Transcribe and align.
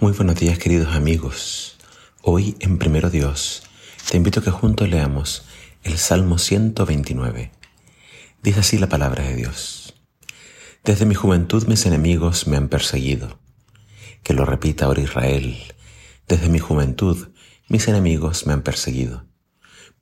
Muy 0.00 0.12
buenos 0.12 0.36
días 0.36 0.58
queridos 0.58 0.94
amigos. 0.94 1.76
Hoy 2.22 2.56
en 2.60 2.78
Primero 2.78 3.10
Dios 3.10 3.64
te 4.10 4.16
invito 4.16 4.40
que 4.40 4.50
juntos 4.50 4.88
leamos 4.88 5.44
el 5.82 5.98
Salmo 5.98 6.38
129. 6.38 7.52
Dice 8.42 8.60
así 8.60 8.78
la 8.78 8.88
palabra 8.88 9.24
de 9.24 9.36
Dios. 9.36 9.92
Desde 10.84 11.04
mi 11.04 11.14
juventud 11.14 11.66
mis 11.66 11.84
enemigos 11.84 12.46
me 12.46 12.56
han 12.56 12.70
perseguido. 12.70 13.38
Que 14.22 14.32
lo 14.32 14.46
repita 14.46 14.86
ahora 14.86 15.02
Israel. 15.02 15.58
Desde 16.26 16.48
mi 16.48 16.60
juventud 16.60 17.28
mis 17.68 17.86
enemigos 17.86 18.46
me 18.46 18.54
han 18.54 18.62
perseguido, 18.62 19.26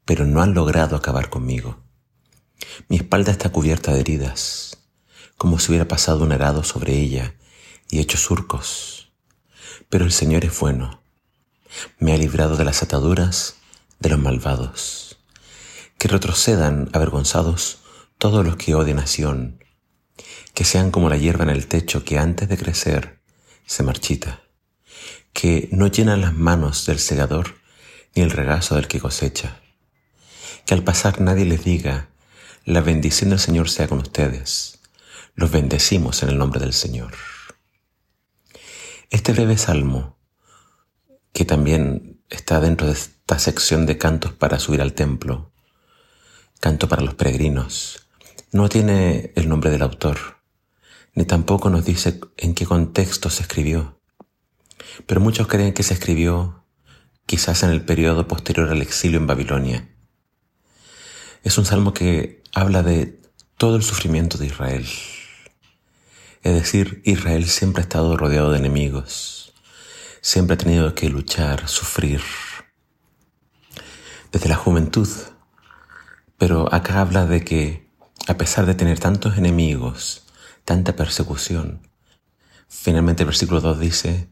pero 0.05 0.27
no 0.27 0.43
han 0.43 0.55
logrado 0.55 0.95
acabar 0.95 1.29
conmigo. 1.29 1.83
Mi 2.89 2.99
espalda 2.99 3.33
está 3.33 3.51
cubierta 3.51 3.93
de 3.93 3.99
heridas, 3.99 4.79
como 5.37 5.59
si 5.59 5.73
hubiera 5.73 5.89
pasado 5.89 6.23
un 6.23 6.31
arado 6.31 6.63
sobre 6.63 6.95
ella 6.95 7.35
y 7.91 7.99
hecho 7.99 8.17
surcos 8.17 8.98
pero 9.89 10.05
el 10.05 10.13
Señor 10.13 10.45
es 10.45 10.59
bueno. 10.59 11.03
Me 11.99 12.13
ha 12.13 12.17
librado 12.17 12.57
de 12.57 12.65
las 12.65 12.83
ataduras 12.83 13.57
de 13.99 14.11
los 14.11 14.19
malvados. 14.19 15.19
Que 15.99 16.09
retrocedan 16.09 16.89
avergonzados 16.93 17.79
todos 18.19 18.45
los 18.45 18.57
que 18.57 18.75
odian 18.75 18.99
a. 18.99 19.61
Que 20.55 20.65
sean 20.65 20.91
como 20.91 21.09
la 21.09 21.17
hierba 21.17 21.45
en 21.45 21.51
el 21.51 21.67
techo 21.67 22.05
que 22.05 22.19
antes 22.19 22.49
de 22.49 22.57
crecer 22.57 23.21
se 23.67 23.83
marchita. 23.83 24.43
Que 25.33 25.69
no 25.73 25.87
llenan 25.87 26.21
las 26.21 26.35
manos 26.35 26.87
del 26.87 26.99
segador 26.99 27.55
ni 28.15 28.23
el 28.23 28.31
regazo 28.31 28.75
del 28.75 28.89
que 28.89 29.01
cosecha. 29.01 29.61
Que 30.67 30.75
al 30.75 30.85
pasar 30.85 31.21
nadie 31.21 31.45
les 31.45 31.65
diga, 31.65 32.09
la 32.65 32.81
bendición 32.81 33.31
del 33.31 33.39
Señor 33.39 33.71
sea 33.71 33.89
con 33.89 33.99
ustedes. 33.99 34.81
Los 35.35 35.51
bendecimos 35.51 36.23
en 36.23 36.31
el 36.31 36.39
nombre 36.39 36.61
del 36.61 36.73
Señor. 36.73 37.15
Este 39.11 39.33
breve 39.33 39.57
salmo, 39.57 40.19
que 41.33 41.47
también 41.47 42.21
está 42.29 42.61
dentro 42.61 42.87
de 42.87 42.93
esta 42.93 43.39
sección 43.39 43.87
de 43.87 43.97
cantos 43.97 44.33
para 44.35 44.59
subir 44.59 44.83
al 44.83 44.93
templo, 44.93 45.51
canto 46.61 46.89
para 46.89 47.01
los 47.01 47.15
peregrinos, 47.15 48.07
no 48.53 48.69
tiene 48.69 49.33
el 49.35 49.49
nombre 49.49 49.71
del 49.71 49.81
autor, 49.81 50.19
ni 51.15 51.25
tampoco 51.25 51.71
nos 51.71 51.87
dice 51.87 52.21
en 52.37 52.55
qué 52.55 52.67
contexto 52.67 53.31
se 53.31 53.45
escribió. 53.45 53.99
Pero 55.07 55.23
muchos 55.23 55.47
creen 55.47 55.73
que 55.73 55.85
se 55.85 55.95
escribió 55.95 56.67
quizás 57.25 57.63
en 57.63 57.71
el 57.71 57.83
periodo 57.87 58.29
posterior 58.29 58.69
al 58.69 58.83
exilio 58.83 59.19
en 59.19 59.27
Babilonia. 59.27 59.89
Es 61.45 61.57
un 61.57 61.65
salmo 61.65 61.95
que 61.95 62.43
habla 62.53 62.83
de 62.83 63.23
todo 63.57 63.77
el 63.77 63.83
sufrimiento 63.83 64.37
de 64.37 64.47
Israel, 64.49 64.87
es 66.43 66.55
decir, 66.55 67.03
Israel 67.05 67.47
siempre 67.47 67.83
ha 67.83 67.85
estado 67.85 68.17
rodeado 68.17 68.53
de 68.53 68.59
enemigos, 68.59 69.53
siempre 70.21 70.55
ha 70.55 70.59
tenido 70.59 70.95
que 70.95 71.09
luchar, 71.09 71.69
sufrir, 71.69 72.21
desde 74.33 74.49
la 74.49 74.57
juventud. 74.57 75.09
Pero 76.37 76.73
acá 76.73 77.01
habla 77.01 77.27
de 77.27 77.45
que, 77.45 77.91
a 78.27 78.37
pesar 78.37 78.67
de 78.67 78.75
tener 78.75 79.01
tantos 79.01 79.37
enemigos, 79.37 80.27
tanta 80.65 80.95
persecución, 80.95 81.89
finalmente 82.69 83.23
el 83.23 83.29
versículo 83.29 83.61
2 83.61 83.81
dice, 83.81 84.29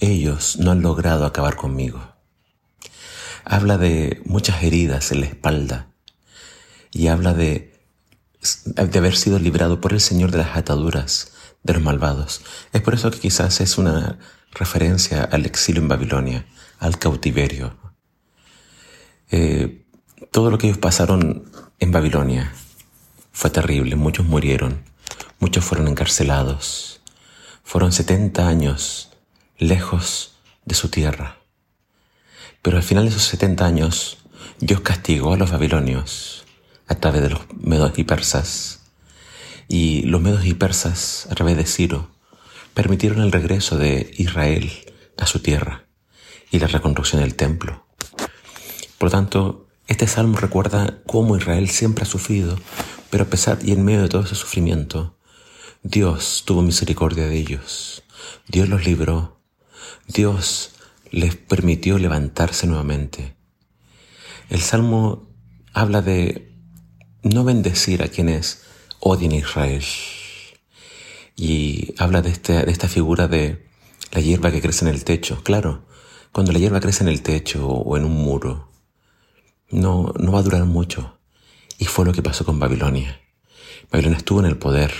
ellos 0.00 0.56
no 0.58 0.72
han 0.72 0.82
logrado 0.82 1.24
acabar 1.24 1.56
conmigo. 1.56 2.14
Habla 3.44 3.78
de 3.78 4.20
muchas 4.24 4.62
heridas 4.62 5.12
en 5.12 5.20
la 5.20 5.26
espalda 5.26 5.88
y 6.90 7.08
habla 7.08 7.34
de 7.34 7.73
de 8.64 8.98
haber 8.98 9.16
sido 9.16 9.38
librado 9.38 9.80
por 9.80 9.92
el 9.92 10.00
Señor 10.00 10.30
de 10.30 10.38
las 10.38 10.56
ataduras 10.56 11.32
de 11.62 11.72
los 11.72 11.82
malvados. 11.82 12.42
Es 12.72 12.82
por 12.82 12.94
eso 12.94 13.10
que 13.10 13.18
quizás 13.18 13.60
es 13.60 13.78
una 13.78 14.18
referencia 14.52 15.24
al 15.24 15.46
exilio 15.46 15.82
en 15.82 15.88
Babilonia, 15.88 16.46
al 16.78 16.98
cautiverio. 16.98 17.76
Eh, 19.30 19.84
todo 20.30 20.50
lo 20.50 20.58
que 20.58 20.68
ellos 20.68 20.78
pasaron 20.78 21.50
en 21.80 21.90
Babilonia 21.90 22.52
fue 23.32 23.50
terrible, 23.50 23.96
muchos 23.96 24.26
murieron, 24.26 24.84
muchos 25.40 25.64
fueron 25.64 25.88
encarcelados, 25.88 27.00
fueron 27.64 27.92
70 27.92 28.46
años 28.46 29.10
lejos 29.58 30.36
de 30.64 30.74
su 30.74 30.88
tierra. 30.88 31.38
Pero 32.62 32.76
al 32.76 32.82
final 32.82 33.04
de 33.04 33.10
esos 33.10 33.24
70 33.24 33.64
años, 33.64 34.18
Dios 34.60 34.80
castigó 34.80 35.32
a 35.32 35.36
los 35.36 35.50
babilonios 35.50 36.43
a 36.86 36.94
través 36.96 37.22
de 37.22 37.30
los 37.30 37.40
medos 37.56 37.98
y 37.98 38.04
persas. 38.04 38.80
Y 39.68 40.02
los 40.02 40.20
medos 40.20 40.44
y 40.44 40.54
persas, 40.54 41.26
a 41.30 41.34
través 41.34 41.56
de 41.56 41.66
Ciro, 41.66 42.10
permitieron 42.74 43.20
el 43.22 43.32
regreso 43.32 43.78
de 43.78 44.12
Israel 44.16 44.70
a 45.16 45.26
su 45.26 45.40
tierra 45.40 45.86
y 46.50 46.58
la 46.58 46.66
reconstrucción 46.66 47.22
del 47.22 47.34
templo. 47.34 47.86
Por 48.98 49.08
lo 49.08 49.10
tanto, 49.10 49.68
este 49.86 50.06
salmo 50.06 50.38
recuerda 50.38 51.02
cómo 51.06 51.36
Israel 51.36 51.68
siempre 51.68 52.04
ha 52.04 52.06
sufrido, 52.06 52.58
pero 53.10 53.24
a 53.24 53.28
pesar 53.28 53.58
y 53.62 53.72
en 53.72 53.84
medio 53.84 54.02
de 54.02 54.08
todo 54.08 54.22
ese 54.22 54.34
sufrimiento, 54.34 55.18
Dios 55.82 56.44
tuvo 56.46 56.62
misericordia 56.62 57.26
de 57.26 57.36
ellos. 57.36 58.02
Dios 58.48 58.68
los 58.68 58.86
libró. 58.86 59.40
Dios 60.08 60.72
les 61.10 61.36
permitió 61.36 61.98
levantarse 61.98 62.66
nuevamente. 62.66 63.36
El 64.48 64.60
salmo 64.60 65.28
habla 65.72 66.02
de 66.02 66.53
no 67.24 67.42
bendecir 67.42 68.02
a 68.02 68.08
quienes 68.08 68.62
odian 69.00 69.32
a 69.32 69.36
Israel. 69.36 69.84
Y 71.34 71.94
habla 71.98 72.22
de, 72.22 72.30
este, 72.30 72.64
de 72.64 72.70
esta 72.70 72.88
figura 72.88 73.26
de 73.26 73.66
la 74.12 74.20
hierba 74.20 74.52
que 74.52 74.60
crece 74.60 74.84
en 74.84 74.94
el 74.94 75.02
techo. 75.02 75.42
Claro, 75.42 75.86
cuando 76.30 76.52
la 76.52 76.58
hierba 76.58 76.80
crece 76.80 77.02
en 77.02 77.08
el 77.08 77.22
techo 77.22 77.66
o 77.66 77.96
en 77.96 78.04
un 78.04 78.12
muro, 78.12 78.70
no, 79.70 80.12
no 80.18 80.32
va 80.32 80.38
a 80.38 80.42
durar 80.42 80.64
mucho. 80.64 81.18
Y 81.78 81.86
fue 81.86 82.04
lo 82.04 82.12
que 82.12 82.22
pasó 82.22 82.44
con 82.44 82.60
Babilonia. 82.60 83.20
Babilonia 83.90 84.18
estuvo 84.18 84.40
en 84.40 84.46
el 84.46 84.58
poder, 84.58 84.92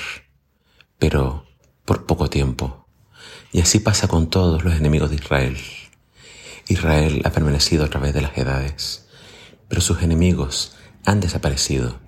pero 0.98 1.46
por 1.84 2.06
poco 2.06 2.28
tiempo. 2.28 2.88
Y 3.52 3.60
así 3.60 3.78
pasa 3.78 4.08
con 4.08 4.30
todos 4.30 4.64
los 4.64 4.74
enemigos 4.74 5.10
de 5.10 5.16
Israel. 5.16 5.56
Israel 6.68 7.22
ha 7.24 7.30
permanecido 7.30 7.84
a 7.84 7.88
través 7.88 8.14
de 8.14 8.22
las 8.22 8.36
edades, 8.36 9.06
pero 9.68 9.80
sus 9.82 10.02
enemigos 10.02 10.74
han 11.04 11.20
desaparecido. 11.20 12.03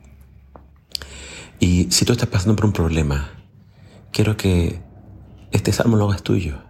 Y 1.58 1.90
si 1.90 2.04
tú 2.04 2.12
estás 2.12 2.28
pasando 2.28 2.56
por 2.56 2.66
un 2.66 2.72
problema, 2.72 3.30
quiero 4.12 4.36
que 4.36 4.82
este 5.52 5.72
salmo 5.72 5.96
lo 5.96 6.08
hagas 6.08 6.22
tuyo. 6.22 6.62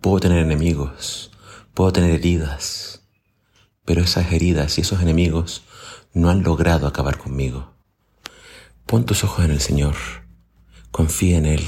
Puedo 0.00 0.20
tener 0.20 0.38
enemigos, 0.38 1.32
puedo 1.74 1.92
tener 1.92 2.10
heridas, 2.12 3.02
pero 3.84 4.02
esas 4.02 4.32
heridas 4.32 4.78
y 4.78 4.82
esos 4.82 5.02
enemigos 5.02 5.64
no 6.12 6.30
han 6.30 6.42
logrado 6.42 6.86
acabar 6.86 7.18
conmigo. 7.18 7.74
Pon 8.86 9.04
tus 9.06 9.24
ojos 9.24 9.44
en 9.44 9.50
el 9.50 9.60
Señor, 9.60 9.96
confía 10.90 11.38
en 11.38 11.46
Él, 11.46 11.66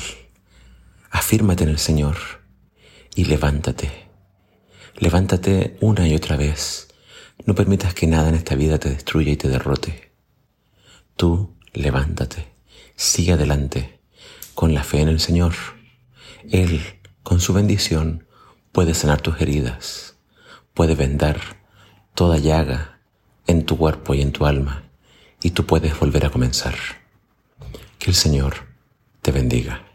afírmate 1.11 1.65
en 1.65 1.71
el 1.71 1.79
Señor 1.79 2.17
y 3.15 3.25
levántate. 3.25 4.07
Levántate 4.99 5.77
una 5.81 6.07
y 6.07 6.15
otra 6.15 6.37
vez. 6.37 6.89
No 7.45 7.55
permitas 7.55 7.95
que 7.95 8.07
nada 8.07 8.29
en 8.29 8.35
esta 8.35 8.55
vida 8.55 8.79
te 8.79 8.91
destruya 8.91 9.33
y 9.33 9.37
te 9.37 9.49
derrote. 9.49 10.13
Tú 11.17 11.56
levántate, 11.77 12.49
sigue 12.97 13.35
adelante, 13.35 14.01
con 14.55 14.75
la 14.75 14.83
fe 14.83 15.01
en 15.01 15.09
el 15.09 15.21
Señor. 15.21 15.55
Él, 16.51 16.83
con 17.23 17.41
su 17.41 17.53
bendición, 17.53 18.27
puede 18.73 18.95
sanar 18.95 19.21
tus 19.21 19.41
heridas, 19.41 20.17
puede 20.75 20.95
vendar 20.95 21.41
toda 22.15 22.39
llaga 22.39 22.99
en 23.47 23.65
tu 23.65 23.77
cuerpo 23.77 24.15
y 24.15 24.23
en 24.23 24.33
tu 24.33 24.47
alma, 24.47 24.91
y 25.43 25.51
tú 25.51 25.67
puedes 25.67 25.99
volver 25.99 26.27
a 26.27 26.31
comenzar. 26.31 26.75
Que 27.99 28.11
el 28.11 28.17
Señor 28.17 28.55
te 29.23 29.31
bendiga. 29.33 29.86